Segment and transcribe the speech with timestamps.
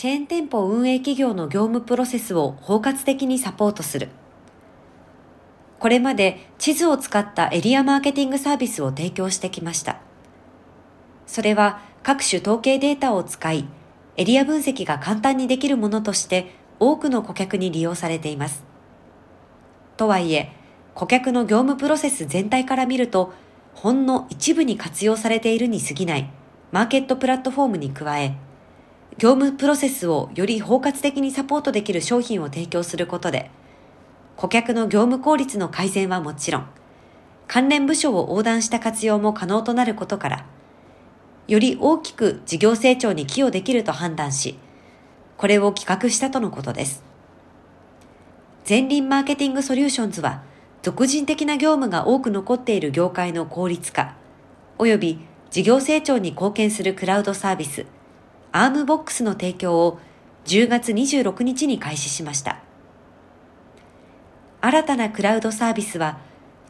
[0.00, 4.08] チェーン店舗運営企業の業務プロセスを包括的にサポートする。
[5.78, 10.00] これまで地図を使ったエリアマーケティングサービスを提供してきました。
[11.26, 13.68] それは各種統計データを使い、
[14.16, 18.64] エリア分析が簡単にできるものとして多くの顧客に利用されています。
[19.98, 20.50] とはいえ、
[20.94, 23.34] 顧客の業務プロセス全体から見ると、
[23.74, 26.30] ほんの一部に活用されているに過ぎない
[26.72, 28.38] マーケットプラットフォームに加え、
[29.20, 33.50] 業務プロセスをより包括的にサポートできる商品を提供することで、
[34.34, 36.66] 顧客の業務効率の改善はもちろん、
[37.46, 40.46] 関連部署を横断した活用も可能となることから、
[41.48, 44.56] より大きく事業成長に寄与できると判断し、
[45.36, 47.04] これを企画したとのことです。
[48.66, 50.40] 前輪マーケティングソリューションズは、
[50.80, 54.14] 俗人的な業務が多く残っている業界の効率化、
[54.78, 55.18] 及び
[55.50, 57.84] 事業成長に貢献するクラウドサービス、
[58.52, 59.98] アームボックスの提供を
[60.46, 62.60] 10月26日に開始しました。
[64.60, 66.18] 新たなクラウドサービスは、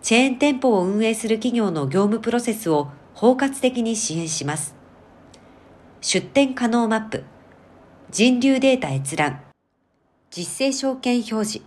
[0.02, 4.74] チェーン店舗を運営する企業の業務プロセスを包括的に支援します。
[6.00, 7.24] 出店可能マップ、
[8.10, 9.42] 人流データ閲覧、
[10.30, 11.62] 実勢証券表示、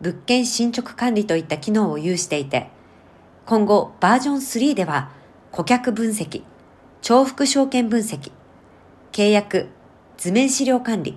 [0.00, 2.68] 物件進捗管理といった機能を有していて、
[3.46, 5.10] 今後バージョン3では
[5.50, 6.42] 顧客分析、
[7.02, 8.30] 重複商圏分析、
[9.14, 9.68] 契約、
[10.16, 11.16] 図面資料管理、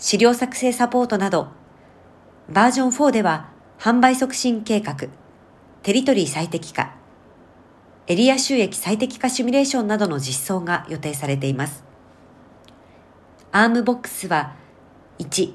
[0.00, 1.46] 資料作成サポートなど、
[2.48, 4.96] バージョン4では販売促進計画、
[5.84, 6.96] テリトリー最適化、
[8.08, 11.84] エリア収益最適化シミュレーションなどの実装が予定されています。
[13.52, 14.56] アームボックスは
[15.20, 15.52] 1、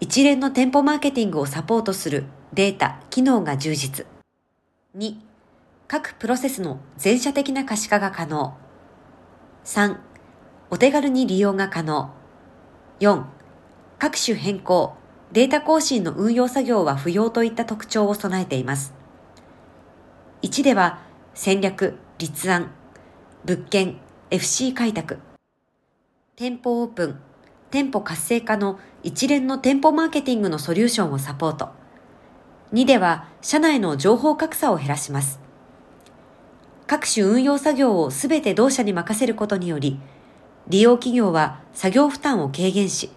[0.00, 4.04] 一連の店舗マーケティングをサポートするデータ、機能が充実。
[4.96, 5.14] 2、
[5.86, 8.56] 各プロセスの全社的な可視化が可能。
[9.64, 9.98] 3、
[10.74, 12.10] お手軽に利用が可能。
[12.98, 13.22] 4、
[14.00, 14.94] 各種変更、
[15.30, 18.92] データ更新の運用作業は不要といった特徴を備えています。
[20.42, 20.98] 1では
[21.32, 22.72] 戦略、立案、
[23.44, 23.98] 物件、
[24.32, 25.20] FC 開拓、
[26.34, 27.20] 店舗オープン、
[27.70, 31.68] 店舗活性化の一連の店舗マーケティングのソリューションをサポート。
[32.72, 35.38] 2では、社内の情報格差を減らします。
[36.88, 40.00] 各種運用作業をすべて同社に任せることにより、
[40.68, 43.10] 利用企業は作業負担を軽減し、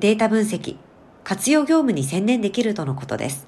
[0.00, 0.76] データ分析、
[1.22, 3.46] 活用業務に専念できるとのことです。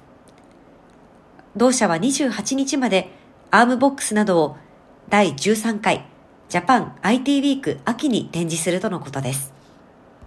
[1.55, 3.11] 同社は28日まで
[3.51, 4.57] アームボックスなどを
[5.09, 6.05] 第13回
[6.49, 9.56] ジャパン IT ウィーク秋に展示するとのことです。